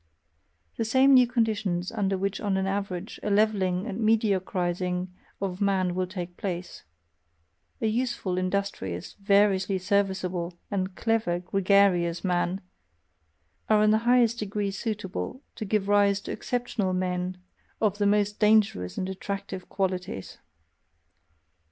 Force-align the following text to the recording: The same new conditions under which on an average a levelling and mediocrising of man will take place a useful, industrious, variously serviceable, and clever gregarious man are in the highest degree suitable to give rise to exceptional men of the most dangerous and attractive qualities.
The 0.77 0.83
same 0.83 1.13
new 1.13 1.27
conditions 1.27 1.91
under 1.91 2.17
which 2.17 2.41
on 2.41 2.57
an 2.57 2.65
average 2.65 3.19
a 3.21 3.29
levelling 3.29 3.85
and 3.85 3.99
mediocrising 4.01 5.09
of 5.39 5.61
man 5.61 5.93
will 5.93 6.07
take 6.07 6.37
place 6.37 6.81
a 7.79 7.85
useful, 7.85 8.35
industrious, 8.39 9.13
variously 9.19 9.77
serviceable, 9.77 10.57
and 10.71 10.95
clever 10.95 11.41
gregarious 11.41 12.23
man 12.23 12.61
are 13.69 13.83
in 13.83 13.91
the 13.91 13.99
highest 14.09 14.39
degree 14.39 14.71
suitable 14.71 15.43
to 15.53 15.65
give 15.65 15.87
rise 15.87 16.19
to 16.21 16.31
exceptional 16.31 16.93
men 16.93 17.37
of 17.79 17.99
the 17.99 18.07
most 18.07 18.39
dangerous 18.39 18.97
and 18.97 19.07
attractive 19.07 19.69
qualities. 19.69 20.39